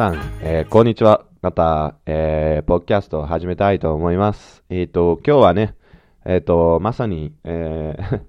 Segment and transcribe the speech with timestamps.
[0.00, 1.26] さん、えーこんにちは。
[1.42, 4.64] また、えーポッキャストを始めたいと思います。
[4.70, 5.74] えっ、と、今日はね、
[6.24, 8.20] えっ、と、まさに、えー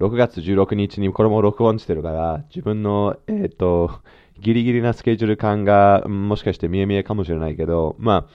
[0.04, 3.92] 6月16日にこれも録音してるから、自分の、えっ、と、
[4.40, 8.30] ギリギリなスケジュール感が、もしかして見え見えかもしれないけど、まあ、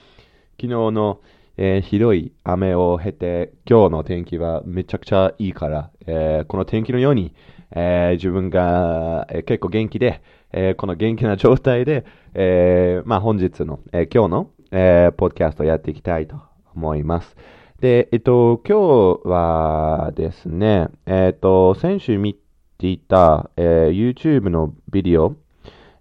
[0.58, 1.20] 昨日の、
[1.58, 7.34] えーひどい雨を経て、今日の天気はめちゃくちゃいいから、えーこの天気のように、
[7.70, 16.36] えー自分が、えー結構元気で、えーこの元気な状態で、えーまあ本日の、えー今日の、えポッドキャストをやっていきたいと
[16.74, 17.36] 思います。
[17.80, 22.34] で、えっと、今日はですね、えっと、先週見
[22.78, 25.36] ていた、え YouTube のビデオ、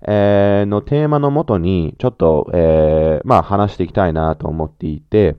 [0.02, 5.36] えのテーマのもとに、ちょっと、えまあ話していきたいなと思っていて、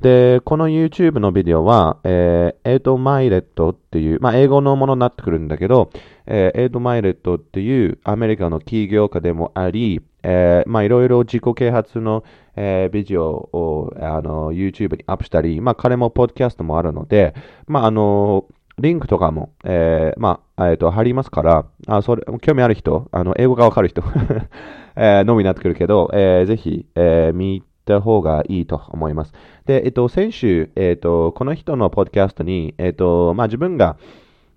[0.00, 5.90] で、この YouTube のビデオは、えーエイト・マイレットっていう、まあ英語のものになってくるんだけど、
[6.26, 12.24] えーエイト・マイレットっていうアメリカの起業家でもあり、えーまあいろいろ自己啓発の、
[12.56, 17.34] えービデオをあの YouTube にアップしたり、まあ彼もポッドキャストもあるので、
[17.66, 18.46] まああの、
[18.78, 24.02] リンクとかも、えーまあ、えっ、と、貼りますから、あ、それ、興味ある人、あの、英語がわかる人、
[24.96, 29.32] えーのみになってくるけど、えーぜひ、えー見た方がいいと思います。
[29.66, 33.96] で、えっ、と、先週、えっ、と、この人のポッドキャストに、えっ、と、まあ、自分が、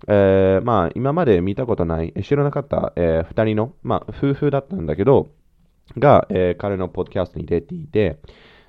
[0.06, 5.30] えーまあ、今まで見たことない、知らなかった、えー二人の、まあ、夫婦だったんだけど、
[5.98, 8.18] が、えー彼のポッドキャストに出ていて、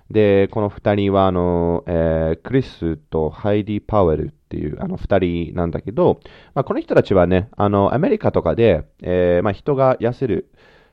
[0.09, 6.19] で、この二人は、あの、えークリスとハイディ・パウエルっていう、あの、二人なんだけど、
[6.53, 10.49] まあ、この人たちはね、あの、アメリカとかで、えーまあ、人が痩せる、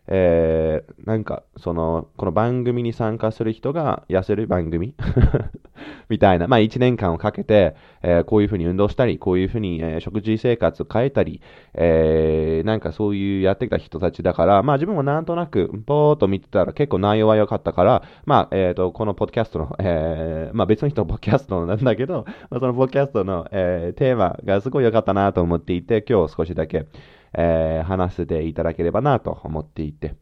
[0.09, 4.95] えーなんか、その、この番組に参加する人が痩せる番組？
[6.09, 11.41] みたいな、まあ、一年間をかけて、えーこういうふうに運動したり、こういうふうに、えー食事生活を変えたり、
[11.75, 26.87] えーなんかそういうやってきた人たちだから、まあ自分もなんとなく、ぽーっと見てたら結構内容は良かったから、まあ、えっ、と、このポッドキャストの、えーまあ別の人のポッドキャストなんだけど、まあそのポッドキャストの、えーテーマがすごい良かったなと思っていて、今日少しだけ、
[27.35, 30.15] えー話せていただければなと思っていて、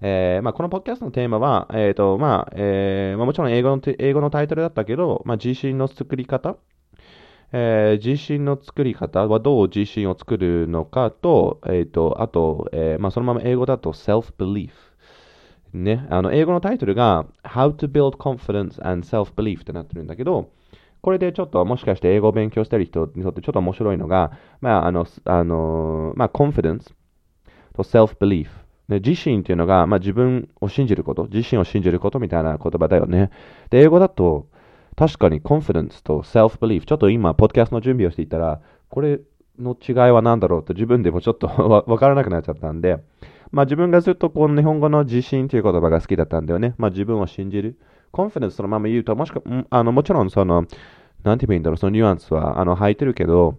[0.00, 6.56] えーまあ、このポッドキャストのテーマは、えーとまあえーまあ、もちろん英語の英語のタイトルだったけど、まあ、自信の作り方、
[7.52, 14.70] えー自信の作り方はどう自信を作るのかと、えー、とあと、えーまあ、そのまま英語だと self-belief。
[15.74, 20.50] ね、あの英語のタイトルが How to Build Confidence and Self-Belief ってなってるんだけど、
[21.04, 24.32] これでちょっともしかして英語を勉強してる人にとってちょっと面白いのが、
[24.62, 26.94] まあ、あの、あのまあ、confidence
[27.76, 28.46] と self-belief。
[28.88, 33.30] ね、自信っていうのが、まあ、自分を信じること、自信を信じることみたいな言葉だよね。
[33.68, 34.46] で、英語だと、
[34.96, 39.20] 確かに confidence と self-belief、ちょっと今、ポッドキャストの準備をしていたら、これ
[39.58, 41.48] の違いは何だろうと自分でもちょっと
[41.86, 42.96] わからなくなっちゃったんで、
[43.52, 46.74] まあ自分がずっとこの日本語の自信という言葉が好きだったんだよね。
[46.78, 47.76] まあ自分を信じる。
[48.14, 50.66] Confidence そのまま言うと、もしか、んあのもちろんその、
[51.24, 53.58] なんて言えばいいんだろう、そのニュアンスはあの入ってるけど、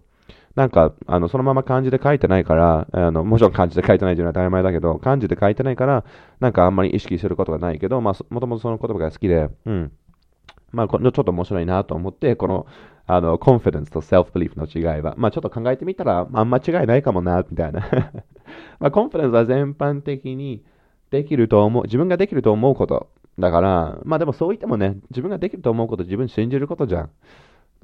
[0.56, 6.06] なんか、あの、そのまま漢字で書いてないから、あの、もちろん漢字で書いてないというのは当たり前だけど、漢字で書いてないから、
[6.40, 9.92] なんかあんまり意識することがないけど、まあ、もともとその言葉が好きで、うん。
[10.72, 12.68] まあ、ちょっと面白いなと思って、この、
[13.06, 17.82] あの、confidence と self-belief の違いは、まあ、ちょっと考えてみたら、あ、んま違いないかもな、みたいな。
[18.80, 20.64] まあ、confidence は全般的に
[21.12, 23.10] できると思う、自分ができると思うこと。
[23.40, 27.10] だから、まあでもそう言ってもね、自分ができると思うこと、自分信じることじゃん。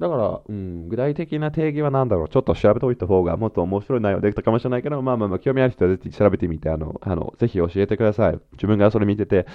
[0.00, 2.28] だから、うん、具体的な定義は何だろう。
[2.28, 8.38] ちょっと調べておいた方がもっと面白い内容できたかもしれないけど、まあまあまあ、興味ある人はぜひ調べてみて、あの、あの、ぜひ教えてください。
[8.52, 9.46] 自分がそれ見てて、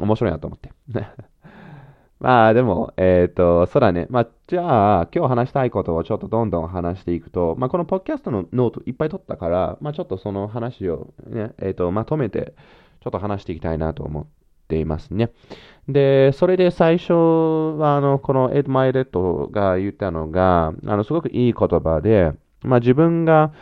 [0.00, 0.72] 面白いなと思って。
[2.18, 4.06] まあでも、えっ、と、そうだね。
[4.08, 12.54] まあ、じゃあ、今日話したいことをちょっとどんどん話していくと、まあ、このポッキャストのノートいっぱい取ったから、まあ、ちょっとその話をね、えっ、と、まとめて、
[13.00, 14.26] ちょっと話していきたいなと思う
[14.72, 15.30] ていますね。
[15.88, 22.32] で、それで最初は、あの、この Ed Mylett が言ったのが、あの、すごくいい言葉で、
[22.62, 23.52] まあ、自分が、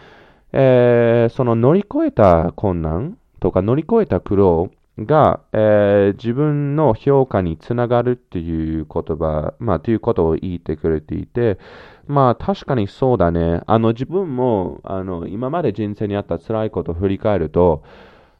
[0.52, 11.58] えーその乗り越えた困難とか乗り越えた苦労が、えー自分の評価につながるっていう言葉、まあ、ということを言ってくれていて、
[12.06, 13.62] まあ、確かにそうだね。
[13.66, 17.82] あの、自分も、あの、今まで人生にあった辛いことを振り返ると、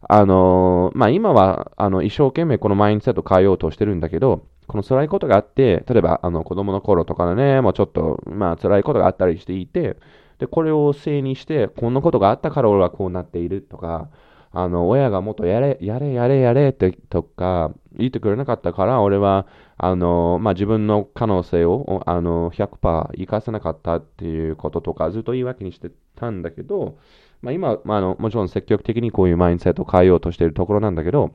[0.08, 9.96] あの、まあ、今は、あの、一生懸命このマインドセット変えようとしてるんだけど、この辛いことがあって、例えば、あの、子供の頃とかね、もうちょっと、まあ、辛いことがあったりしていて、
[10.38, 14.08] で、これをせいにして、こんなことがあったから俺はこうなっているとか、
[14.52, 19.46] あの、親がもっとやれ、やれ、やれ、やれってとか言ってくれなかったから、俺は、
[19.76, 26.96] あの、まあ、自分の可能性を、あの、100%生かせなかったっていうこととか、ずっと言い訳にしてたんだけど、
[27.42, 31.34] まあ、今、まあ、あの、もちろん積極的にこういうマインセットを変えようとしているところなんだけど、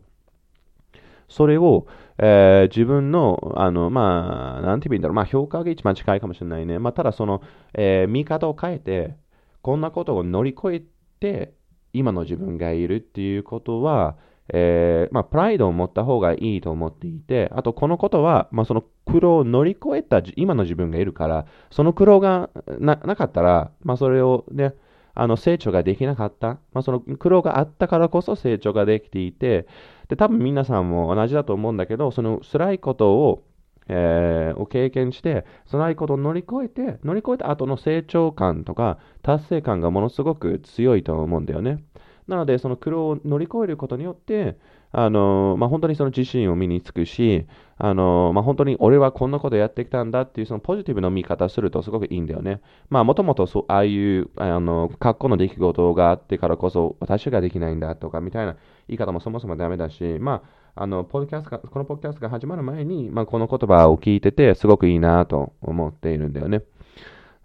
[1.27, 1.87] それを、
[2.17, 6.79] えー、自分の、あの、まあ、なんて言うんだろう、まあ、評価が一番近いかもしれないね。
[6.79, 7.41] まあ、ただその、
[7.73, 9.15] えー、見方を変えて、
[9.61, 10.83] こんなことを乗り越え
[11.19, 11.53] て、
[11.93, 14.17] 今の自分がいるっていうことは、
[14.53, 24.75] えー、まあ、プライドを持った方がいいと思っていて、あとこのことは、まあ、その苦労を乗り越えた今の自分がいるから、その苦労がなかったら、まあ、それをね、
[25.15, 29.65] あの成長ができなかった、まあ、その苦労があったからこそ成長ができていて、
[30.09, 33.43] で、多分皆さんも同じだと思うんだけど、その辛いことを、
[33.87, 41.83] えー、を経験して、辛いことを乗り越えて、乗り越えた後の成長感とか達成感がものすごく強いと思うんだよね。
[42.27, 44.57] なので、その苦労を乗り越えることによって、
[44.97, 47.45] あのまあ、本当にその自信を身につくし、
[47.77, 52.61] あのまあ、本当に俺はこんなことやってきたんだっていうそのポジティブな見方するとすごくいいんだよね。
[52.89, 58.55] まあ、もともとああいうあの過去の出来事があってからこそ私ができないんだとかみたいな
[58.87, 60.43] 言い方もそもそもダメだし、ま
[60.75, 66.61] あ、あのポッキャストこのポッドキャストが始まる前に、まあ、この言葉を聞いててすごくいいなと思っているんだよね。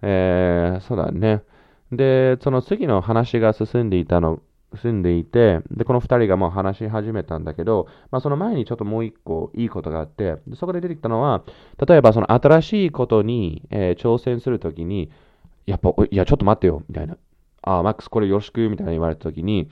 [0.03, 1.43] えー、そうだね。
[1.91, 4.41] で、その次の話が進んでいたの
[4.77, 11.43] 住んでいて、で、この2人がもう話し始めたんだけど、まあ、その前にちょっともう1個いいことがあって、そこで出てきたのは、
[11.87, 15.11] 例えばその新しいことに、えー、挑戦するときに、
[15.67, 17.17] やっぱ、いや、ちょっと待ってよ、みたいな。
[17.63, 19.69] あ、マックスこれよろしく、みたいな言われたときに、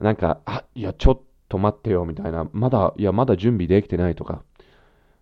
[0.00, 2.48] なんか、あ、いや、ちょっと待ってよ、みたいな。
[2.52, 4.42] まだ、いや、まだ準備できてないとか、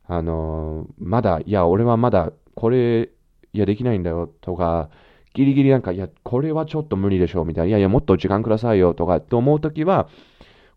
[0.06, 3.10] あのー、まだ、いや、俺はまだ、これ、
[3.52, 4.90] いや、できないんだよ、とか、
[5.36, 10.08] ギリギリなんか、いや、これはちょっと無理でしょうみたいな、いやいや、もっと時間くださいよとかって思うときは、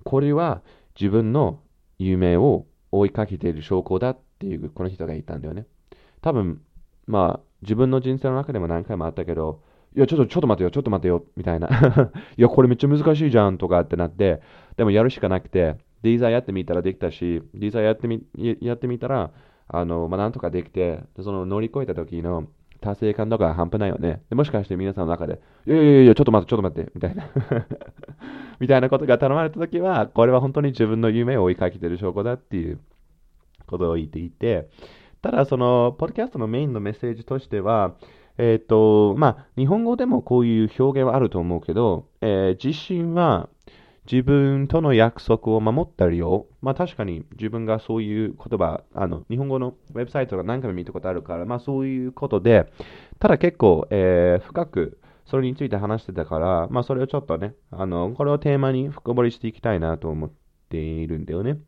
[0.03, 0.61] これは
[0.99, 1.61] 自分の
[1.97, 5.65] 夢を追いかけている証拠だっていう、この人が言ったんだよね。
[6.21, 6.61] 多分、
[7.07, 9.61] まあ、自分の人生の中でも何回もあったけど、
[9.95, 11.69] いや、ちょっと、ちょっと待てよ、ちょっと待てよ、みたいな。
[12.37, 14.41] いや、これめっちゃ難しいじゃんとかってなって、
[14.75, 18.25] でもやるしかなくて、ディーザーやってみたらできたし、ディーザーやってみ
[18.59, 19.31] やってみたら、
[19.69, 22.47] あの、まあ、なんとかできて、その乗り越えた時の
[22.81, 24.21] 達成感とか半端ないよね。
[24.29, 27.29] でもしかして皆さんの中で、いやいやいや、ちょっと待って、ちょっと待って、みたいな
[28.59, 32.79] みたいなことが頼まれたときは、これは本当に自分の夢を追いかけてる証拠だっていう
[33.67, 34.69] ことを言っていて、
[35.21, 37.95] ただ、その、ポッドキャストのメインのメッセージとしては、
[38.37, 43.49] えっ、ー、と、まあ、日本語でもこういう表現はあると思うけど、えー、自信は、
[44.11, 46.47] 自分との約束を守ったりよ。
[46.61, 52.71] まあ確かに自分がそういう言葉、あの、日本語のウェブサイトが何回も見たことあるから、まあそういうことで、
[53.19, 60.31] ただ結構、えー、深くそれについて話してたから、まあそれをちょっとね、あの、これをテーマに深掘りしていきたいなと思っ
[60.69, 61.59] ているんだよね。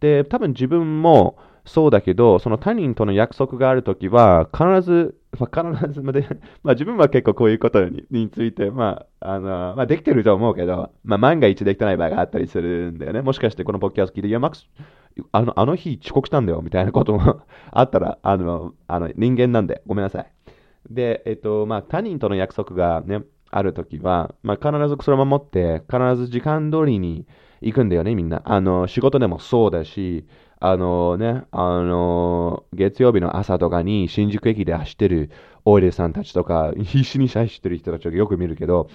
[0.00, 6.26] で、多分自分もそうだけど、その他人との約束があるときは、必ず まあ、必ずまで、
[6.62, 13.22] まあ 自分は結構こういうことにについて、まあ、あの、まあできてると思うけど、まあ万が一できてない場合があったりするんだよね。
[13.22, 14.68] もしかしてこのポッキャス聞いて、いや、マックス、
[15.32, 17.40] あの、あの日遅刻したんだよ、みたいなことも
[17.72, 20.26] あったら、あの、あの、人間なんで、ごめんなさい。
[20.90, 27.26] で、えっと、まあ他人との約束がね、あるときは、まあ必ずそれを守って、必ず時間通りに
[27.62, 28.42] 行くんだよね、みんな。
[28.44, 30.26] あの、仕事でもそうだし、
[30.64, 35.32] あのね、あの、月曜日の朝とかに新宿駅で走ってる
[35.64, 38.88] オイルさんたちとか、必死に走ってる人たちをよく見るけど、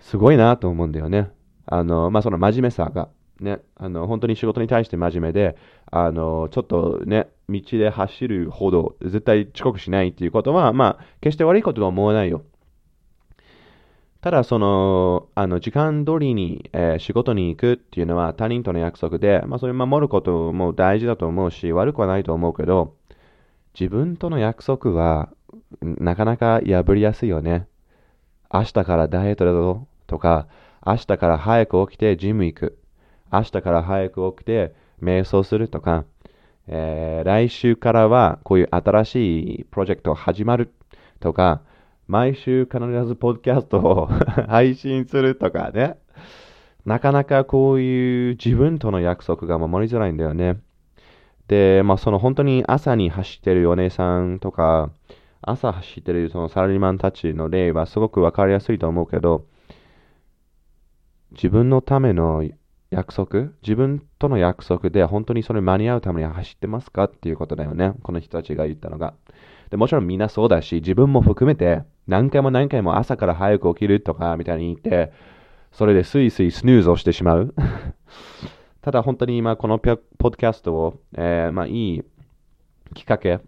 [0.00, 1.30] すごいなと思うんだよね。
[1.66, 5.54] あの、まあ、その真面目さが、ね、あの、本当に仕事に対して真面目で、
[5.92, 12.42] あの、ちょっとね、道で走るほど絶対遅刻しないっていうことは、まあ、決して悪いこととは思わないよ。
[14.24, 22.94] ただ、その、あの、時間通りに、えー、仕事に行くっていうのは他人との約束で、まあ、それを守ることも大事だと思うし、悪くはないと思うけど、
[23.78, 25.28] 自分との約束は、
[25.82, 27.66] なかなか破りやすいよね。
[28.50, 30.46] 明日からダイエットだぞとか、
[30.86, 32.78] 明日から早く起きてジム行く。
[33.30, 36.06] 明日から早く起きて瞑想するとか、
[36.66, 40.72] えー、来週からはこういう新しいプロジェクト始まる
[41.20, 41.60] とか、
[42.06, 44.06] 毎週必ずポッドキャストを
[44.48, 45.96] 配信するとかね。
[46.84, 50.58] なかなかこういう自分との約束が守りづらいんだよね。
[51.48, 54.90] で、まあその本当に朝に走ってるお姉さんとか、
[55.40, 59.46] 朝走ってるそのサラリーマンたちの例はすごくわかりやすいと思うけど、
[61.32, 62.44] 自分のための
[62.90, 67.94] 約束、自分との約束で本当にそれ間に合うために走ってますかっていうことだよね。
[68.02, 69.14] この人たちが言ったのが。
[69.70, 75.12] でもちろんみんなそうだし、自分も含めて、何回も何回も朝から早く起きるとかみたいに言って、
[75.72, 77.54] それでスイスイスヌーズをしてしまう。
[78.82, 82.04] ただ本当に今このポッドキャストを、えー、まあいい
[82.94, 83.40] きっかけ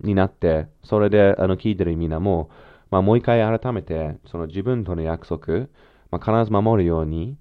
[0.00, 2.50] になって、それであの聞いてるみんなも、
[2.90, 5.68] まあもう一回改めて、その自分との約束、
[6.10, 7.36] まあ、必ず守るように、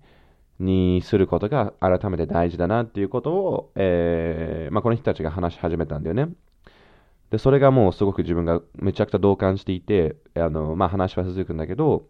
[0.60, 6.30] にすることが改めて大事だなっていうことを、えーまあ、この人たちが話し始めたんだよね。
[7.34, 12.08] で、それがもうすごく自分がめちゃくちゃ同感していて、あの、まあ、話は続くんだけど、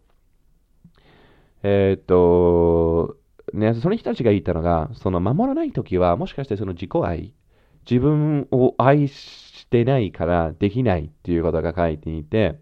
[1.62, 3.16] えー、っと、
[3.54, 7.32] ね、その人たちが言ったのが、その守らないときは、もしかしてその自己愛、
[7.90, 12.60] 自分を愛してないからできないっていうことが書いていて、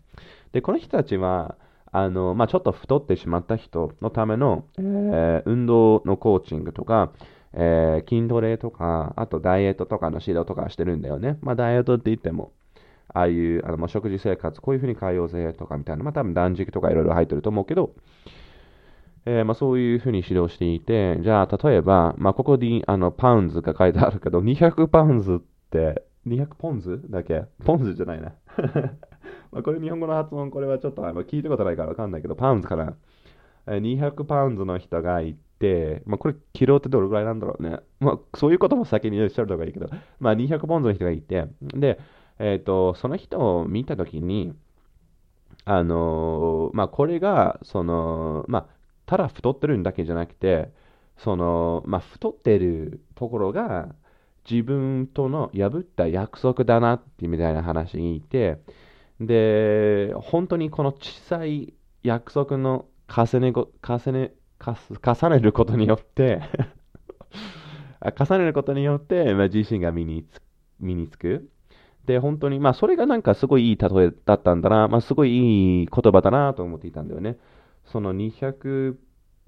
[0.52, 1.56] で、この人たちは、
[1.90, 7.10] あの、まあ、ちょっと太ってしまった人のための、えー、運動のコーチングとか、
[7.54, 11.38] えー、筋トレとか、あとダイエットとかの指導とかしてるんだよね。
[11.42, 12.52] まあ、ダイエットって言っても、
[13.08, 17.94] ああいうあの食事生活、こういうふうに変えようぜとかみたいな、まあ、多分断食とかいろいろ入ってると思うけど、
[19.24, 25.38] えー、まあ、そういうふうに指導していて、じゃあ、例えば、まあ、ここにあのパウンズが書いてあるけど、200パウンズっ
[25.70, 27.44] て、200ポンズだけ？
[27.64, 28.32] ポンズじゃないな。
[29.50, 32.94] まこれ日本語の発音、これはちょっとあの聞いたことないからわかんないけど、パウンズかな。
[33.66, 37.80] 200パウンズの人がいて、まあこれ、キロってどれぐらいなんだろうね。
[38.00, 39.88] まあそういうことも先におっしゃる方がいいけど、
[40.20, 41.98] まあ200ポンズの人がいて、で、
[42.38, 44.54] えっ、ー、と、その人を見たときに、
[45.64, 48.66] あのー、まあこれが、その、まあ、
[49.06, 50.72] ただ太ってるんだけじゃなくて、
[51.16, 53.94] その、まあ太ってるところが、
[54.50, 58.58] 自分との破った約束だなってみたいな話にいて、
[59.20, 66.40] で、本当にこの小さい約束の重ね重ね重ねることによって
[68.18, 70.40] 重ねることによって、まあ、自身が身につ
[70.80, 71.48] 身につく。
[72.06, 77.38] で、本当に、まあ、それがなんかすごいいい例えだったんだな、まあ、すごいいい言葉だなと思っていたんだよね。
[77.84, 78.96] その200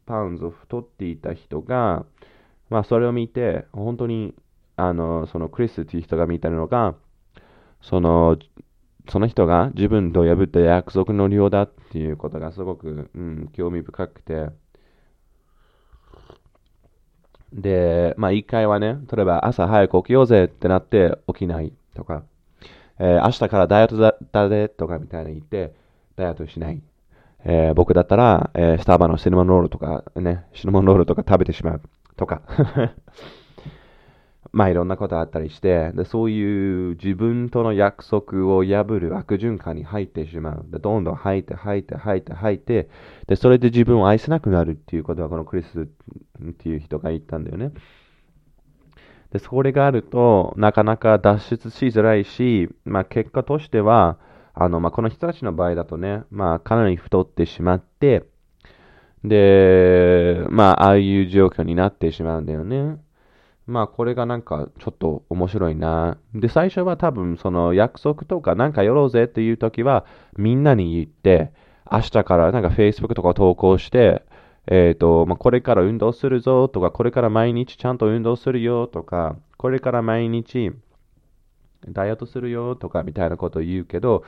[0.07, 2.07] パウンド太っていた人が、
[2.71, 4.35] まあ、それを見て、本当に
[4.77, 6.95] あの、そのクリスっていう人が見たのが、
[7.81, 8.37] その、
[9.09, 14.49] その人が自分と破った約束の量だっていうことがすごく、うん、興味深くて。
[17.53, 22.25] で、まあ一回はね、例えば朝早く起きようぜってなって起きないとか、
[22.99, 25.75] えー、明日からダイエットだだでとかみたいに言って、
[26.17, 26.83] ダイエットしない。
[27.47, 31.83] えー、僕だったら、えー、スタバのシナモンロールとかね、シナモンロールとか食べてしまう
[32.17, 32.43] とか。
[34.53, 40.67] まあいろんなことあったりして、でそういう自分との約束を破る悪循環に入ってしまう。
[40.69, 42.89] でどんどん吐いて吐いて吐いて吐いて、
[43.27, 45.87] でそれで自分を愛せなくなるっていうことはこのクリスっ
[46.53, 47.73] ていう人が言ったんだよね。
[49.33, 54.19] でそれがあるとなかなか脱出しづらいし、まあ結果としては、
[54.55, 58.25] あのまあ、この人たちの場合だとね、まあかなり太ってしまって、
[59.25, 62.99] で、まあああいう状況になってしまうんだよね。
[63.67, 66.19] まあこれがなんかちょっと面白いな。
[66.35, 70.05] で、最初は多分その約束とかなんかやろうぜっていう時は
[70.37, 71.53] みんなに言って、
[71.91, 74.23] 明日からなんか Facebook とか投稿して、
[74.67, 80.73] えっ、ー、と、まあ、これから運動するぞとか、これから毎日ちゃんと運動するよとか、これから毎日
[81.89, 84.25] ダイエットするよとかみたいなことを言うけど、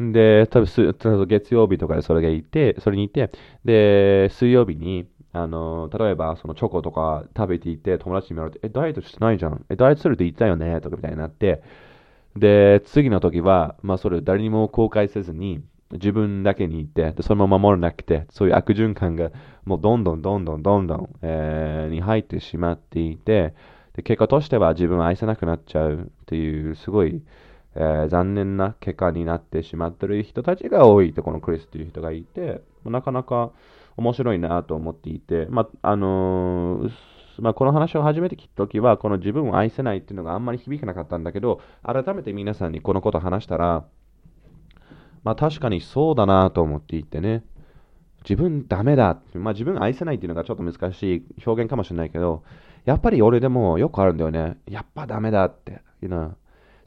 [0.00, 3.30] で、多分月曜日とかでそれがいて、それにいて、
[3.64, 9.64] で、水曜日に、あの、例えば、そのチョコとか食べていて、友達に言われて、え、ダイエットしてないじゃん。
[9.68, 11.62] え、ダイエットするって言ったよねとかみたいになって、
[12.36, 19.30] で、次の時は、まあ、それ誰にも公開せずに、自分だけに言って、でそれも守らなくて、そういう悪循環が
[19.64, 23.54] もうどんどんどんどんどんどん、えー、に入ってしまっていて、
[23.94, 27.22] で結果としては自分を愛せなくなっちゃうっていう、すごい、
[27.80, 33.52] えー、残念な結果になってしまってる人たちが多いって、このクリスっていう人がいて、なかなか、
[33.96, 36.90] 面白いなと思っていて、まあ、のー、
[37.40, 43.84] まあ、この話を初めて聞いたときは、この自分を愛せないっていうのがあんまり響かなかったんだけど、改めて皆さんにこのことを話したら、
[45.24, 47.44] まあ、確かにそうだなと思っていてね、
[48.22, 52.44] 自分ダメだ、まあ、自分愛せないっていうのがちょっと難しい表現かもしれないけど、
[52.84, 54.58] やっぱり俺でもよくあるんだよね。
[54.66, 55.82] やっぱダメだって。
[56.00, 56.32] You know、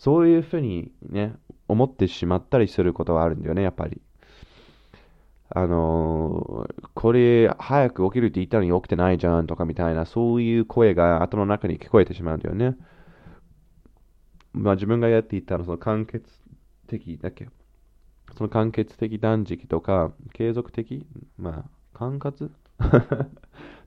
[0.01, 1.35] そういうふうにね、
[1.67, 4.01] 思ってしまったりすることはあるんだよね、やっぱり。
[5.49, 12.77] あのー、これ早く起きるって言ったのに起きてないじゃんとかみたいな、そういう声が頭の中に聞こえてしまうんだよね。
[14.53, 16.25] まあ自分がやっていたのその完結
[16.87, 17.47] 的だっけ？
[18.35, 21.05] その完結的断食とか、継続的？
[21.37, 22.49] まあ、管轄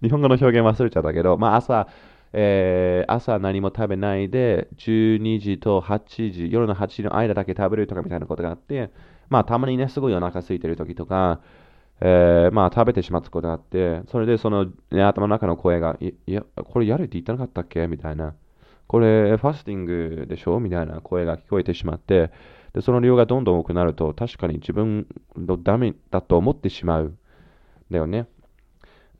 [0.00, 1.88] 日本語の表現忘れちゃったけど、まあ朝、
[2.36, 8.90] えー、朝何も食べないで、12時と8時、夜の8時の間だけ食べるとかみたいなことがあって、
[9.28, 11.40] まあ、たまにね、すごいお腹空いてる時とか、
[12.00, 17.86] えー、まあ、食べてしまったことがあって、それでその、ね、頭の中の声が、いや、これやるって言ってなかったっけ？
[17.86, 18.34] みたいな。
[18.88, 20.58] これ、ファスティングでしょ？
[20.58, 22.32] みたいな声が聞こえてしまって、
[22.74, 27.14] で、その量がどんどん多くなると、確かに自分のダメだと思ってしまう。
[27.90, 28.26] だよね。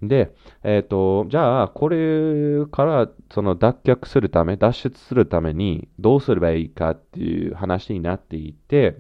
[0.09, 8.97] で、えっ、と、じゃあ、これからその脱却するため、脱出するためにどうすればいいかっていう話になっていて、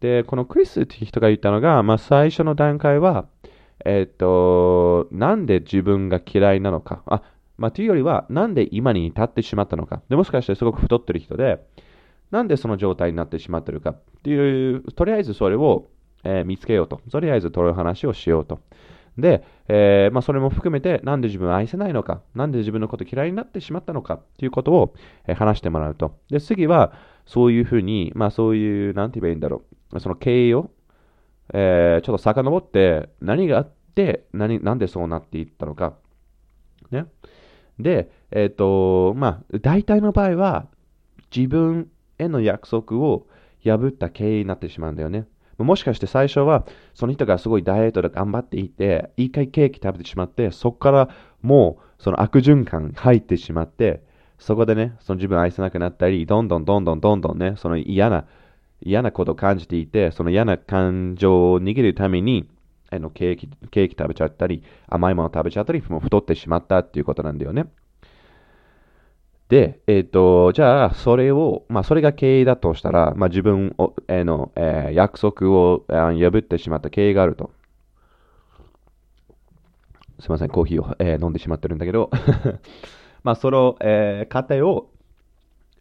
[0.00, 3.26] で、このクリスっていう人が言ったのが、まあ、最初の段階は、
[3.84, 7.02] えっ、と、なんで自分が嫌いなのか。
[7.06, 7.22] あ、
[7.56, 10.02] まあ、というよりは、なんで今に至ってしまったのか。
[10.08, 11.64] でもしかしてすごく太ってる人で、
[12.30, 15.88] なんでその状態になってしまってるかっていう、とりあえずそれを、
[16.24, 17.00] えー、見つけようと。
[17.10, 18.60] とりあえず、とる話をしようと。
[19.18, 24.94] で、えー、まあ、それも含めて、なんで自分を愛せないのか、なんで自分のこと嫌いになってしまったのかっていうことを、
[25.26, 26.16] えー、話してもらうと。
[26.30, 26.92] で、次は、
[27.26, 30.00] そういうふうに、まあ、そういう、なんて言えばいいんだろう。
[30.00, 30.70] その経緯を、
[31.52, 35.94] えー、ちょっと遡って、何があって、何、なんでそうなっていったのか。
[36.90, 37.06] ね。
[37.78, 40.66] で、えっ、と、まあ、大体の場合は、
[41.34, 43.26] 自分への約束を
[43.64, 45.26] 破った経緯になってしまうんだよね。
[45.58, 51.08] もしかして最初は、その人がすごいダイエットで頑張っていて、一回ケーキ食べてしまって、そこから
[51.42, 54.02] もうその悪循環入ってしまって、
[54.38, 58.24] そこでね、その自分を愛せなくなったり、どんどんどんどんどんどんね、その嫌な、
[58.80, 62.48] 嫌なことを感じていて、その嫌な感情を握るために、
[62.90, 67.66] あのケーキ、ケーキ食べちゃったり、甘いもの食べちゃったり、もう太ってしまったっていうことなんだよね。
[69.48, 77.50] で、えっ、ー、と、じゃあ、それを、まあ、それが経営だとしたら、まあ、自分を、えー、の、えー、約束を、破ってしまった経営があると。
[80.20, 82.10] すみません、コーヒーを、えー、飲んでしまってるんだけど、
[83.24, 84.90] まあ、その、えー、過程を、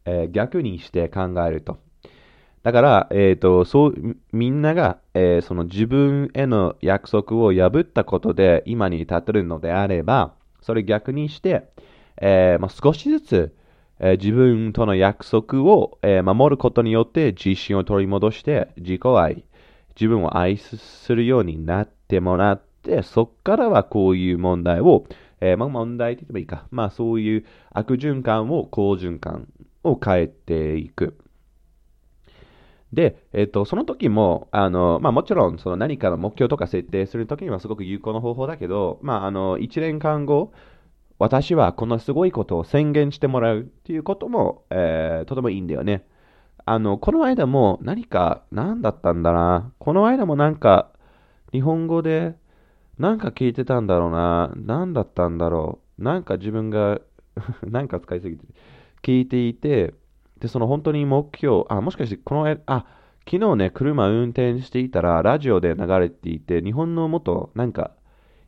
[0.05, 1.77] えー、逆にして考えると。
[2.63, 3.95] だから、えっ、ー、と、そう、
[4.31, 11.69] みんなが、えー、その自分への約束を破ったことで今に至ってるのであれば、それ逆にして、
[12.21, 13.55] えーまあ、少しずつ、
[13.99, 19.43] えー、自分との約束を、えー、守ることによって自信を取り戻して自己愛、
[19.95, 25.05] 自分を愛するようになってもらって、そこからはこういう問題を、
[25.41, 29.47] えまあ、問題って言ってもいいか、まあそういう悪循環を好循環
[29.83, 31.17] を変えていく。
[32.93, 40.53] で、えっ、と、その時も、あの、まあもちろん、その何かの目標とか設定するときにはすごく有効な方法だけど、まああの、1年間後、
[41.19, 46.05] 私はこのすごいことを宣言してもらうっていうことも、えー、とてもいいんだよね。
[46.65, 49.71] あの、この間も何か、何だったんだな。
[49.79, 50.91] この間もなんか、
[51.51, 52.35] 日本語で、
[52.99, 54.51] なんか聞いてたんだろうな。
[54.55, 56.03] 何だったんだろう。
[56.03, 56.99] なんか自分が
[57.65, 58.45] なんか使いすぎて、
[59.01, 59.93] 聞いていて、
[60.39, 62.85] で、その本当に目標、あ、もしかしてこの間、あ、
[63.29, 67.91] 昨日ね、車運転していたら、ラジオで流れていて、日本の元、なんか、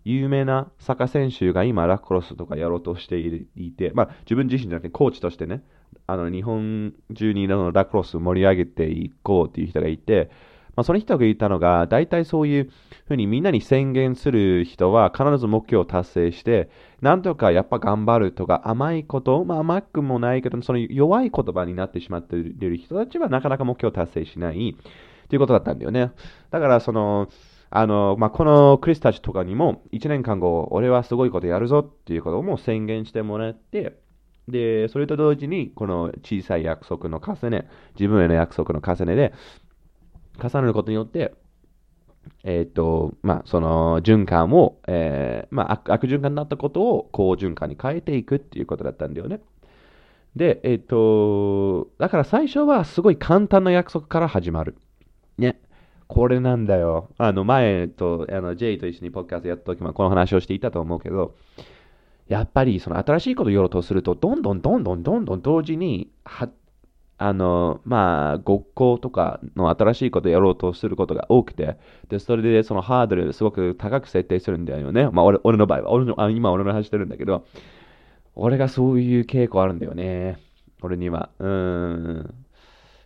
[0.10, 5.64] 有名なサッカー選手が今ラクロスとかやろうとしていて、まあ、自分自身じゃなくてコーチとしてね、
[6.08, 10.32] あの日本中にのラクロスを盛り上げていこうっていう人がいて、
[10.76, 12.70] まあ、その人が言ったのが、大体そういう
[13.08, 16.70] ふうにみんなに宣言する人は必ず目標を達成して、
[17.02, 24.76] なんとかやっぱ頑張るとか甘いこと、まあ、甘くもないけど、その弱い言葉になってしまっている人たちはなかなか目標を達成しない
[25.28, 26.12] ということだったんだよね。
[26.50, 27.28] だから、その、
[27.72, 34.00] あの、まあ、このクリスたちとかにも、1年間後、俺はすごいことやるぞっていうことも宣言してもらって、
[34.48, 39.34] で、それと同時に、この小さい約束の重ね、自分への約束の重ねで、
[40.42, 41.34] 重ねることによって、
[42.44, 49.42] えっ、ー、と、まあ、その循環を、えー、まあ、悪循環になったことを好循環に変えていくっていうことだったんだよね。
[50.36, 54.78] で、えっ、ー、と、だから最初はすごい簡単な約束から始まる。
[55.38, 55.60] ね。
[56.10, 57.10] これなんだよ。
[57.20, 61.36] あの、前と、あの、J と一緒にポッキャストやった時もこの話をしていたと思うけど、
[62.28, 66.50] やっぱりその新しいことをやろうとすると、どんどんどんどんどんどん同時に、は、
[67.20, 71.78] あの、まあ、ごっことかの新しいことをやろうとすることが多くて、
[72.10, 75.08] で、それでそのハードルすごく高く設定するんだよね。
[75.12, 77.46] まあ、俺俺の場合は、俺のあ今俺の話してるんだけど、
[78.34, 80.40] 俺がそういう傾向あるんだよね。
[80.82, 81.30] 俺には。
[81.38, 82.34] うん。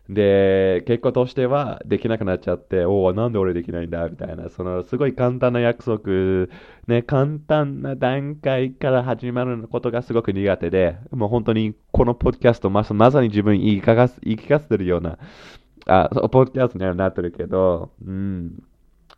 [0.09, 6.49] で、結果としてはできなくなっちゃって、おお、なんで俺できないんだみたいな、そのすごい簡単な約束、
[6.87, 15.17] ね、簡単な段階から始まることがすごく苦手で、もう本当にこのポッドキャストまさまさに自分言い聞かせ言い聞かせてるような、
[15.85, 18.61] あ、ポッドキャストにはなってるけど、うん。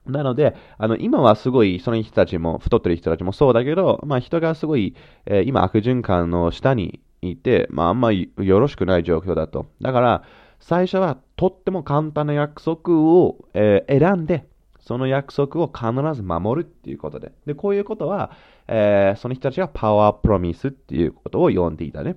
[0.05, 4.95] なので、あの、今はすごい、その人たちも、太ってる人たちもそうだけど、まあ人がすごい、
[5.25, 9.65] えー、今悪循環の下にいて、まああんまりよろしくない状況だと。
[9.81, 10.23] だから、
[10.67, 14.47] 最初はとっても簡単な約束を、えー、選んで、
[14.79, 17.33] その約束を必ず守るっていうことで。
[17.45, 18.31] で、こういうことは、
[18.67, 22.15] えー、その人たちがパワープロミスっていうことを呼んでいたね。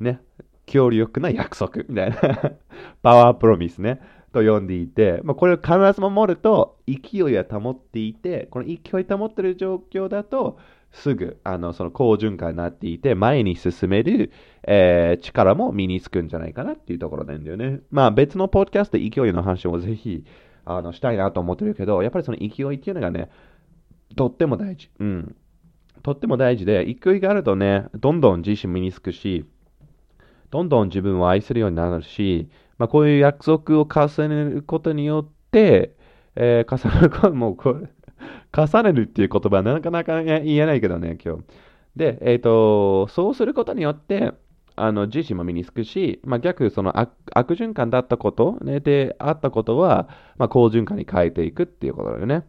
[0.00, 0.22] ね。
[0.64, 2.16] 強力な約束みたいな
[3.02, 4.00] パワープロミスね。
[4.32, 10.58] と呼んでいて、まあ、これを必ず守ると勢いは保っていて、この勢い保っている状況だと、
[10.92, 14.32] すぐあのその好循環になっていて、前に進める、
[14.66, 17.80] えー、力も身につくんじゃないかなっていうところなんだよね。
[17.90, 20.24] まあ別のポッドキャストで勢いの話もぜひ
[20.64, 23.30] あのしたいなと思ってるけど、やっぱりその勢いっていうのがね、
[24.16, 24.90] とっても大事。
[24.98, 25.36] うん。
[26.02, 29.44] とっても大事で、勢いがあるとね、どんどん自信身につくし、
[30.50, 32.48] どんどん自分を愛するようになるし、
[32.78, 35.94] まあ、こういう約束を重ねることによって、
[36.36, 37.88] えー、重ねることもこれ、
[38.56, 41.42] 重ねるっていう言葉はなかなか言えないけどね、今日。
[41.96, 44.32] で、えっ、ー、と、そうすることによって、
[44.76, 52.44] あの自身も身につくし、まあ、逆、その悪循環だったこと、ね、であったことは、まあ、好循環に変えていくっていうことだよね。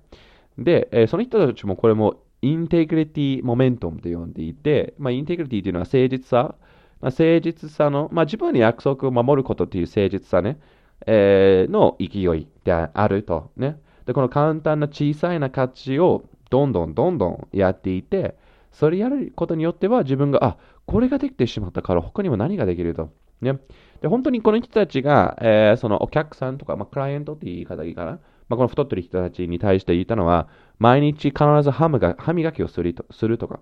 [0.58, 6.56] で、えー、その人たちもこれも integrity momentum と呼んでいて、まあ、 integrity というのは誠実さ、
[7.02, 10.58] まあ、誠実さの、まあ、自分に約束を守ることという誠実さね、
[11.06, 13.52] えー、の勢いであると。
[13.58, 13.78] ね。
[14.06, 18.36] で、この簡単な小さいな勝ちをどんどんどんどんやっていて、
[18.72, 23.12] それやることによっては自分が、あ、これができてしまったから他にも何ができると。
[23.42, 23.60] ね。
[24.02, 28.20] で、本当にこの人たちが、えー、そのお客さんとか、まあ、クライアントっていう言い方がいいかな。
[28.50, 30.48] まあ、この太ってる人たちに対して言ったのは、
[30.80, 33.60] 毎日必ず歯磨きをするとするとか、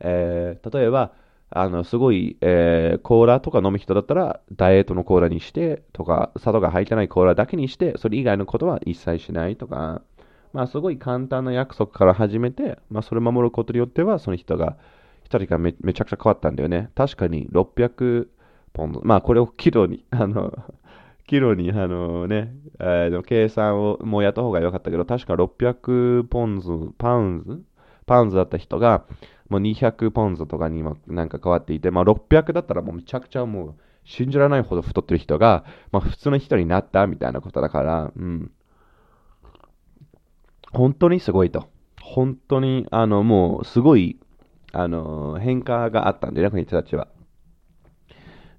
[0.00, 1.12] えー、例えば、
[1.54, 10.02] あの、すごい、えー、コーラとか飲む人だったら、ダイエットのコーラにして、とか、砂糖が入ってないコーラだけにして、それ以外のことは一切しないとか、
[10.52, 14.76] まあ、すごい簡単な約束から始めて、まあ、それを守ることによっては、その人が、
[15.24, 16.90] 一人がめめちゃくちゃ変わったんだよね。
[16.94, 18.26] 確かに600
[18.72, 20.52] ポンド、まあ、これをキロに、 あの、
[21.26, 27.62] キロに、あのね、えー、計算をもうやった方が良かったけど、確か600ポンズ、パウンズ？
[28.06, 29.04] パウンズだった人が、
[29.52, 38.50] もう200ポンズとかに今なんか変わっていて、まあ、600だったらもうめちゃくちゃもう信じられないほど太ってる人が、まあ、普通の人になったみたいなことだから、うん。
[40.72, 41.68] 本当にすごいと。
[42.00, 44.18] 本当に、あの、もうすごい、
[44.72, 47.08] あの、変化があったんでね、この人たちは。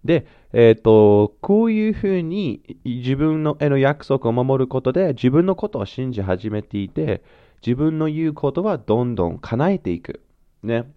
[0.05, 7.23] で、えっ、ー、と、こういうふうに自分のへの約束を守ることで自分のことを信じ始めていて、
[7.65, 10.21] 自分の言うことはどんどん叶えていく。
[10.63, 10.91] ね。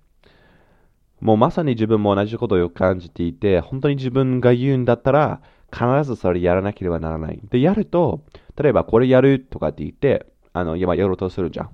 [1.20, 5.40] もうまさに自分も同じことをよく感じていて、本当に自分が言うんだったら、
[5.72, 7.40] 必ずそれやらなければならない。
[7.50, 8.24] で、やると、
[8.57, 11.70] 例えばこれやるとかって言って、あの、今やろうとするじゃん。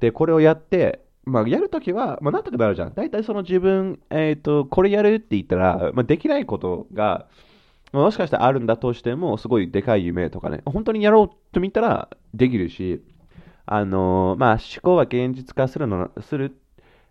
[0.00, 2.94] で、これをやって、まあ、やるときは、まあ、なんとかなるじゃん。
[2.94, 7.26] 大体その自分、えっ、ー、と、これやるって言ったら、まあ、できないことが、
[7.92, 13.02] もしかしたらあるんだとしても、すごいでかい夢とかね、本当にやろうと見たらできるし、
[13.64, 16.56] あのまあ、思考は現実化するのする、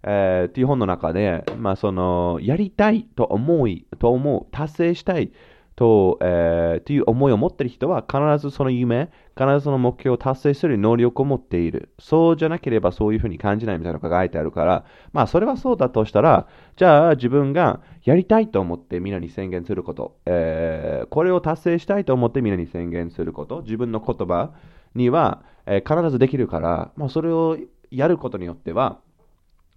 [0.07, 5.31] えー、っていう本の中で、まあ、そのやりたいと思いと思う、達成したい
[5.75, 11.89] と,、えー、という思いを持っている人は必ずその夢、必ずその目標を達成する能力を持っている。
[11.99, 24.53] そうじゃなければそういうふうに感じないみたいなのが書いてあるから、まあそれはそうだとしたら、じゃあ自分がやりたいと思ってみんなに宣言すること、えー、これを達成したいと思ってみんなに宣言すること、自分の言葉
[24.93, 27.57] には、えー、必ずできるから、まあそれを
[27.91, 28.99] やることによっては、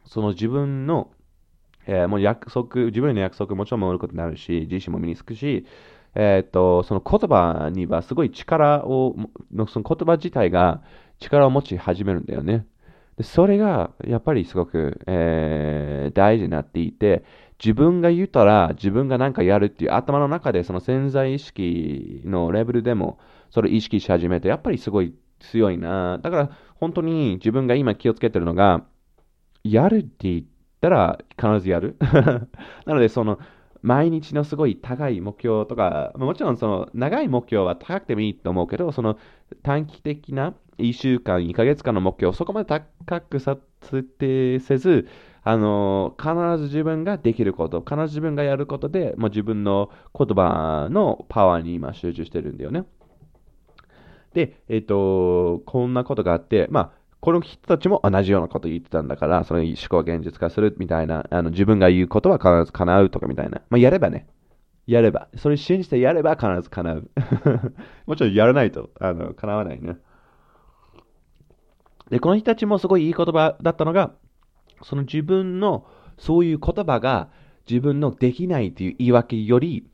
[0.09, 1.11] その自分の
[1.89, 5.65] えー、もう約束、自分の約束もちろん守ることになるし、自身も身につくし、
[6.15, 9.17] えっ、と、その言葉にはすごい力を、
[9.53, 10.83] のその言葉自体が
[11.19, 12.67] 力を持ち始めるんだよね。
[13.17, 17.25] でそれがやっぱりすごく、えー、大事になっていて、
[17.59, 23.19] 自分が言ったら自分が何かやるっていう頭の中でその潜在意識のレベルでも
[23.51, 26.19] それを意識し始めて、やっぱりすごい強いな。
[26.19, 28.85] だから本当に自分が今気をつけてるのが、
[29.65, 30.45] やるって言っ
[30.81, 31.97] たら必ずやる。
[32.87, 33.39] なのでその
[33.83, 39.19] 毎日のすごい高い目標とか、もちろんその長い目標は高くてもいいと思うけど、その
[39.63, 43.59] 短期的な1週間、2ヶ月間の目標をそこまで高く設
[44.03, 45.09] 定せず、
[45.45, 52.85] あの必ず自分ができること、必ず自分がやることで、もう自分の言葉のパワーに今集中してるんだよね。
[54.35, 63.61] で、えっ、ー、と、こんなことがあって、まあ、この人たちも同じようなこと言ってたんだから、その思考は現実化するみたいな、あの自分が言うことは必ず叶うとかみたいな。
[63.71, 64.29] まあ、やればね。
[64.87, 65.29] やれば。
[65.37, 67.11] それ信じてやれば必ず叶う。
[68.07, 69.97] もちろんやらないと、あの、叶わないね。
[72.11, 74.15] で、この人たちもすごいいい言葉だったのが、
[74.83, 75.87] その自分の
[76.19, 77.29] そういう言葉が
[77.69, 79.87] 自分のできないという言い訳より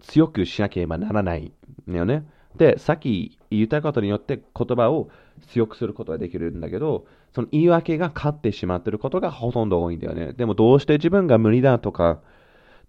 [0.00, 1.52] 強くしなければならない
[1.88, 2.26] んだよね。
[2.56, 5.10] で、さっき言ったことによって言葉を
[5.40, 10.32] 強くすることができるんだけど、その言い訳が勝ってしまってることがほとんど多いんだよね。
[10.32, 12.20] でもどうして自分が無理だとか、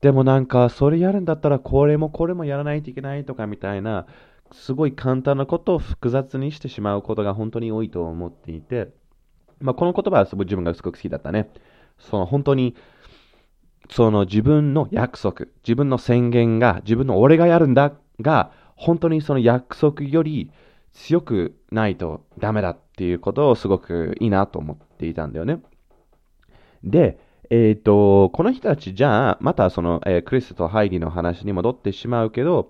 [0.01, 4.07] でもなんか、それやるんだったら、これもこれもやらないといけないとかみたいな、
[4.51, 8.89] すごい簡単なことを複雑にしてしまうことが本当に多いと思っていて、
[9.59, 11.49] まあ、この言葉はすごい自分がすごく好きだったね。
[11.99, 12.75] その本当に、
[13.91, 20.49] その自分の約束、自分の宣言が、自分の俺がやるんだが、本当にその約束より
[20.93, 25.61] 強くないとダメだっていうことをすごくいいなと思っていたんだよね。
[26.83, 32.69] で、えっ、ー、と、この人たちじゃあ、またその、えー、クリスとハイリの話に戻ってしまうけど、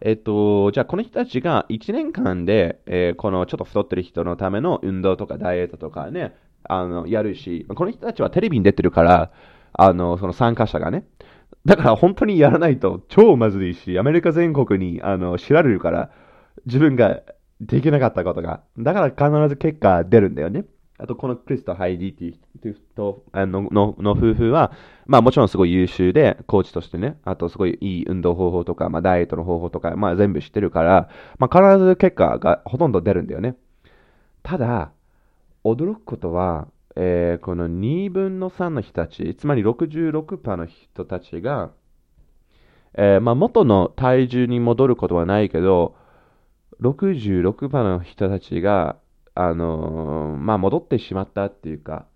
[0.00, 9.30] えっ、ー、と、じゃあこの人たちが1年間で、えこのちょっと太ってる人のための運動とかダイエットとかね、あの、やるし、この人たちはテレビに出てるから、
[9.74, 11.04] あの、その参加者がね。
[11.64, 16.10] だから本当にやらないと超まずいし、アメリカ全国にあの知られるから、
[16.66, 17.20] 自分が
[17.62, 18.60] できなかったことが。
[18.78, 20.64] だから必ず結果出るんだよね。
[20.98, 24.72] あと、このクリスとハイディっていう人あののの夫婦は、
[25.06, 33.56] まあもちろんすごい優秀で、コーチとしてね、あとすごいいい運動方法とか、まあダイエットの方法とか、まあ全部知ってるから、まあ必ず結果がほとんど出るんだよね。
[34.42, 34.92] ただ、
[35.64, 41.70] 驚くことは、えー、この2分の3の人たち、つまり66%の人たちが、
[42.94, 45.94] えー、まあ、元の体重に戻ることはないけど、
[46.82, 48.96] 66%の人たちが、
[49.34, 52.06] あのー、まあ、戻ってしまったっていうか、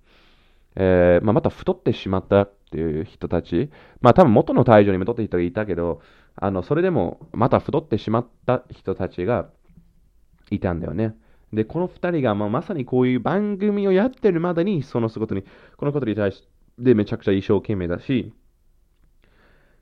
[0.74, 6.02] えー、まあ、また太ってしまったっていう人たち、まあ、多分元の体重に戻ってる人がいたけど、
[6.34, 9.48] あの、それでもまた太ってしまった人たちが
[10.50, 11.14] いたんだよね。
[11.52, 15.44] で、この2人が、まあ、まさにこういう番組をやってるまでに、そのことに、
[15.76, 16.44] このことに対し
[16.82, 18.34] てめちゃくちゃ一生懸命だし、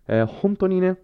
[0.07, 0.99] えー、本当にね、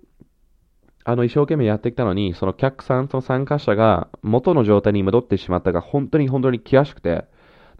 [1.10, 7.24] あの一生懸命やってきたのに、その客さんと参加者が元の状態に戻ってしまったが、本当に本当に悔しくて、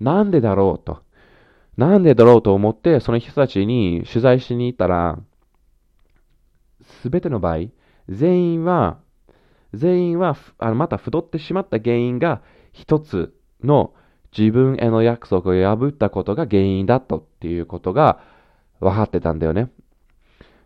[0.01, 1.03] なんでだろうと。
[1.77, 5.19] なんでだろうと思って、その人たちに取材しに行ったら、
[7.03, 7.67] すべての場合、
[8.09, 8.99] 全員は、
[9.75, 13.95] 全員は、あのまた太ってしまった原因が、一つの
[14.37, 18.21] 自分への約束を破ったことが原因だとっていうことが
[18.81, 19.71] 分かってたんだよね。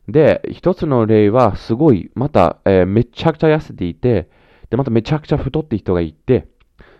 [0.09, 4.29] で、一つの例はすごい、また、えー、めちゃくちゃ痩せていて、
[4.71, 6.49] で、まためちゃくちゃ太って人がいて、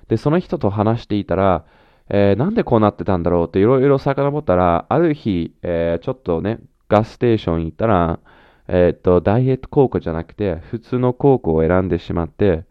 [0.09, 1.65] で、その人と話していたら、
[2.09, 8.21] えー、なんでこうなってたんだろうっていろいろ遡ったら、ある日、えー、ちょっとね、ガスステーション行ったら、
[8.69, 12.65] えっ、と、ダイエットコークじゃなくて、普通のコークを選んでしまって、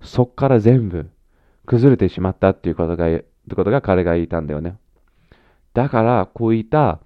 [0.00, 1.10] そっから全部、
[1.66, 3.06] 崩れてしまったっていうことが、
[3.54, 4.76] ことが彼が言ったんだよね。
[5.72, 7.00] だから、こういった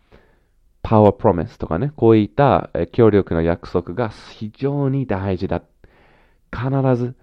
[0.89, 5.63] パワープロミスとかね、こういった協力の約束が非常に大事だ。
[6.51, 7.15] 必ず、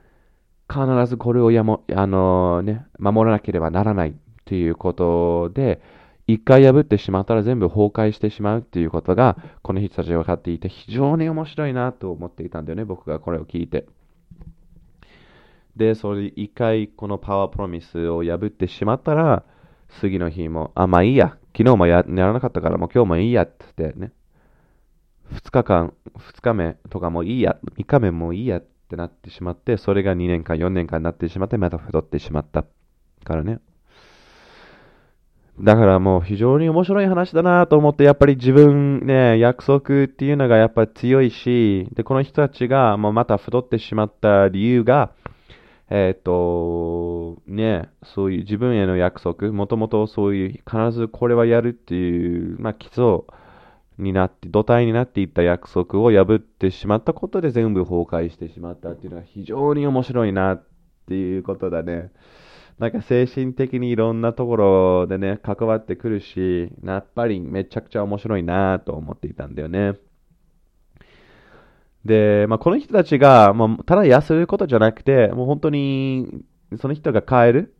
[0.69, 4.13] 必ずこれをやも、あのー、ね、守らなければならないっ
[4.45, 5.81] ていうことで、
[6.27, 13.87] 一回破ってしまったら全部崩壊してしまうっていうことが、この人たちが分かっていて、非常に面白いなと思っていたんだよね、僕がこれを聞いて。
[15.75, 19.43] で、それ一回このパワープロミスを破ってしまったら、
[19.87, 21.35] 次の日も、あ、まあいいや。
[21.57, 24.11] 昨日もやらなかったからもう今日もいいやってね。
[25.33, 27.57] 2日間、2日目とかもいいや。
[27.77, 32.65] 3日目もいいやってなってしまって、それが2年間、4年間になってしまって、また太ってしまった
[33.23, 33.59] からね。
[35.57, 45.11] だからもう非常に面白い話だなと思って、やっぱり自分ね、約束っていうのがやっぱ強いし、で、この人たちがもうまた太ってしまった理由が、
[45.89, 53.21] えっ、と、ね、そういう自分への約束、もともとそういう、必ずこれはやるっていう、まあ、基礎
[53.99, 60.63] になって、土台になっていった約束を破ってしまったことで全部崩壊してしまったっていうのは非常に面白いなっ
[61.07, 62.11] ていうことだね。
[62.79, 69.93] なんか精神的にいろんなところでね、関わってくるし、やっぱりめちゃくちゃ面白いなと思っていたんだよね。
[72.05, 76.43] で、まあ、この人たちが、まあ、ただ痩せることじゃなくて、もう本当に、
[76.79, 77.75] その人が変える。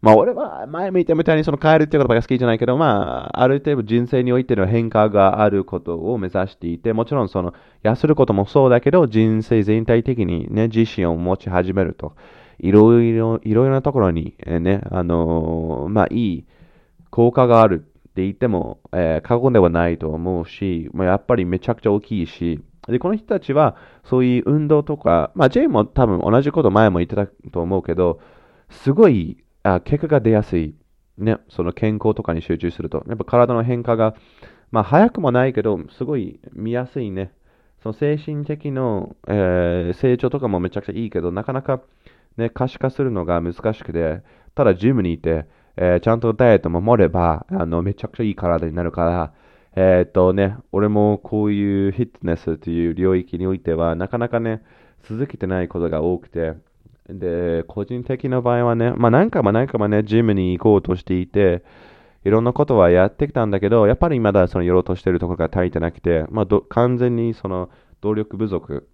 [0.00, 12.14] まあ、俺は前も言ったみたいにその変えるっていう言葉が好きじゃないけど、まあ、ある程度人生においての変化があることを目指していて、もちろんその、痩せることもそうだけど、人生全体的にね、自信を持ち始めると。
[12.58, 16.44] いろいろ、いろいろなところに、えー、ね、あのー、まあ、いい
[17.10, 28.20] 効果があるって言っても、えー、過言ではないと思うし、まあ、やっぱりめちゃくちゃ大きいし、で、この人たちは、そういう運動とか、まあ、ジェイも多分同じこと前も言ってたと思うけど、
[28.70, 30.74] すごいあ結果が出やすい。
[31.16, 33.04] ね、その健康とかに集中すると。
[33.08, 34.14] やっぱ体の変化が、
[34.70, 37.32] まあ、早くもないけど、すごい見やすいね。
[37.82, 41.80] その精神的の、えー、成長とかもめちゃくちゃいいけど、なかなか、
[42.36, 44.22] ね、可視化するのが難しくて、
[44.54, 49.32] ただジムにいて、えー、ちゃんとダイエットも守れば、あの、めちゃくちゃいい体になるから、
[49.76, 54.62] えっ、とね、俺もこういうフィットネスという領域においては、なかなかね、
[55.02, 56.54] 続けてないことが多くて、
[57.08, 61.64] で、個人的な場合はね、まあ何回も何回もね、ジムに行こうとしていて、
[62.24, 67.68] いろんなことはやってきたんだけど、やっぱりまだそのやろうとしてるところが足りてなくて、まあ完全にその
[68.00, 68.88] 動力不足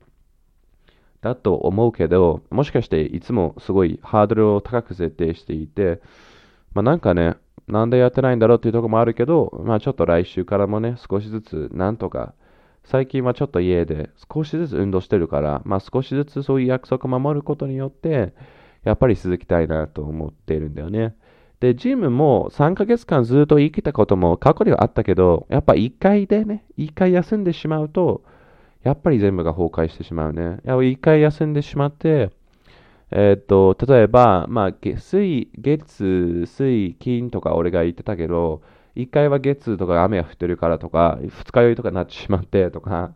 [1.21, 6.01] だと思うけど、もしかしていつもすごいハードルを高く設定していて、
[6.73, 12.35] まあなんかね、なんでやってないんだろうっていうところもあるけど、まあちょっと来週からもね、少しずつなんとか
[12.85, 18.35] 最近はちょっと家で少しずつ運動してるから、まあ少しずつそういう約束を守ることによって、
[18.85, 21.15] やっぱり続きたいなと思っているんだよね。
[21.61, 28.23] で、ジムも3ヶ月間ずっと生きたことも過去にはあったけど、やっぱ1回でね、1回休んでしまうと、
[28.83, 30.59] やっぱり全部が崩壊してしまうね。
[30.65, 32.31] や1回休んでしまって、
[33.13, 38.63] えっ、と、例えば、まあ、水、月、水、金とか俺が言ってたけど、
[38.97, 43.15] 1回は月とか雨が降ってるからとか、二日酔いとかになってしまってとか、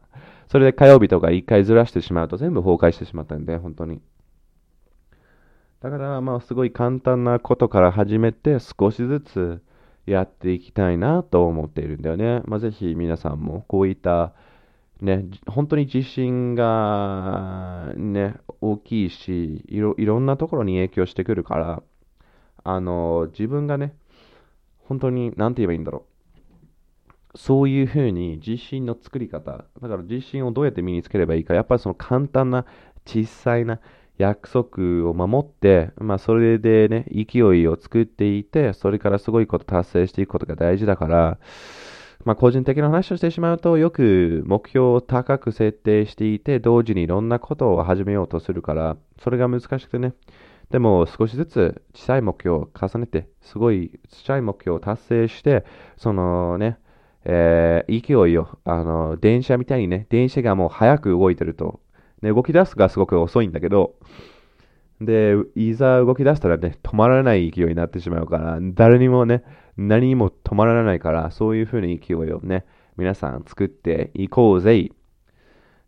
[0.48, 4.00] それで火曜日とか1回ずらしてしまうと全部崩壊してしまったんで、本当に。
[5.80, 9.62] だから、まあ、すごい簡単なことから始めて、少しずつ
[10.06, 12.42] やっていきたいなと思っているんだよね。
[12.46, 14.32] まあ、ぜひ皆さんもこういった、
[15.00, 21.82] ね、本当に自信が、ね、大きいしいろ、いろんなところに影響してくるから、
[22.62, 23.94] あの、自分がね、
[24.88, 26.14] 本当に、なんて言えばいいんだろう。
[27.36, 32.64] そういうふうに自信の作り方、だから自信をどうやって身につければいいか、やっぱりその簡単な
[33.04, 33.80] 小さいな
[34.18, 41.38] 約束を守って、まあそれでね、勢いを作っていて、それからすごいこと達成していくことが大事だから、
[42.24, 50.14] まあ個人的な話をしてしまうと、よく目標を高く設定していて、同時にいろんなことを始めようとするから、それが難しくてね、
[50.70, 55.64] でも少しずつ小さい目標を重ねて、すごい小さい目標を達成して、
[55.96, 56.78] そのね、
[57.24, 61.80] えー、勢いを、あの、電車みたいにね、電車がもう早く動いてると、
[62.22, 63.94] ね、動き出すがすごく遅いんだけど、
[65.04, 69.42] で、いざ動き出したらね、止まらない勢いになってしまうから、誰にもね、
[69.76, 72.64] 何にも止まらないから、そういう風に勢いをね、
[72.96, 74.90] 皆さん作っていこうぜ。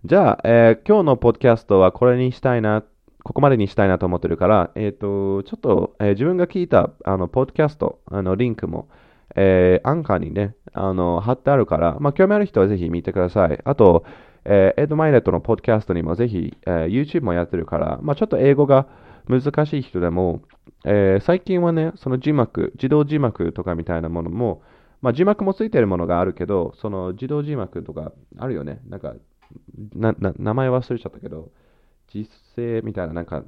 [0.05, 2.85] じゃあ、えー、今日のポッドキャストはこれにしたいな
[3.27, 8.89] ここまでにしたいなと思ってるから、えっ、ー、と、ちょっと、えー、自分が聞いた、あの、ポッドキャスト、あの、リンクも、
[9.35, 13.59] えー、アンカーにね、あの、貼ってあるから、まあ、興味ある人はぜひ見てください。
[13.65, 14.05] あと、
[14.45, 18.87] えー、エドマイネットのポッドキャストにもぜひ、えー、YouTube もやってるから、まあ、ちょっと英語が
[19.29, 20.43] 難しい人でも、
[20.85, 24.63] えー、最近はね、その字幕、自動字幕とかみたいなものも、
[25.03, 28.81] まあ、字幕もついてるものがあるけど、その自動字幕とかあるよね。
[28.89, 29.15] なんか、
[29.95, 31.51] 名前忘れちゃったけど、
[32.13, 33.45] 実勢みたいな、なんか、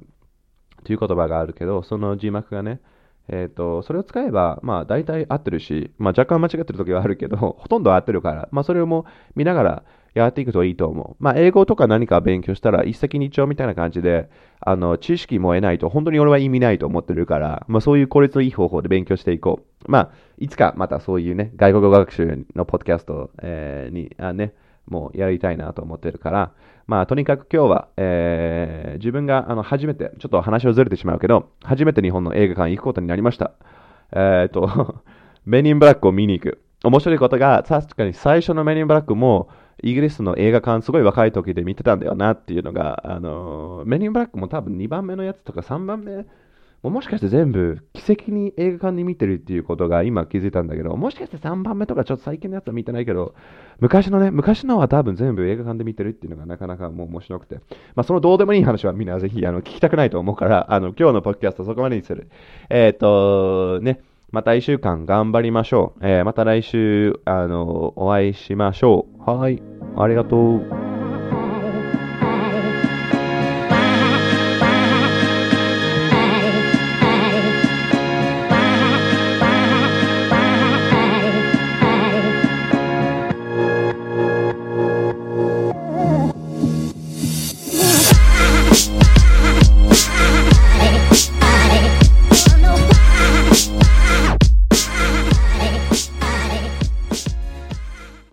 [0.83, 2.81] という言葉があるけど、その字幕がね、
[3.29, 9.83] えっ、ー、と、それを使えば、まあ、大体合ってるし、まあ、若干間違ってる時はあるけど、ほとんど合ってるから、まあ、それをも見ながら
[10.23, 11.23] やっていくといいと思う。
[11.23, 14.29] まあ、英語とか何か勉強したら、一石二鳥みたいな感じで、
[14.59, 19.91] あの、知識も得ないと、本当に俺は意味ないと思ってるから、まあ、そういう効率のいい方法で勉強していこう。
[19.91, 24.53] まあ、いつかまたそういうね、外国語学習のポッドキャスト、えー、に、あね、
[24.87, 26.51] もうやりたいなと思ってるから、
[26.87, 33.51] まあ、とにかく今日は、えー、自分があの初めて、ちょっと話をずれてしまうけど、初めて日本の映画館行くことになりました。
[34.11, 35.01] えっ、と、
[35.45, 36.61] メニンブラックを見に行く。
[36.83, 39.49] 面白いことが、確かに最初のメニンブラックも、
[39.83, 46.25] イギリスの映画館、すごい若い時で見てたんだよなっていうのが、あのメニンブラックも多分2番目のやつとか3番目。
[46.81, 53.35] ももしかして全部奇跡に映画館で見てるっていうことが今気づいたんだけど、もしかして3番目とかちょっと最近のやつは見てないけど、
[53.79, 57.55] 昔のね、昔のは多分全部映画館で見てるっていうのがなかなかもう面白くて、
[57.95, 62.29] まあそのどうでもいい話はみんなぜひあの聞きたくないと思うから、あの今日のポッドキャストはそこまでにする。
[62.69, 63.99] えっ、ー、と、ね、
[64.31, 66.07] また1週間頑張りましょう。
[66.07, 69.29] えー、また来週、あの、お会いしましょう。
[69.29, 69.61] はい。
[69.97, 70.88] ありがとう。